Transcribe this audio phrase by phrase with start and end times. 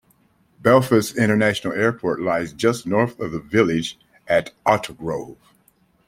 [0.59, 5.37] Belfast International Airport lies just north of the village at Aldergrove.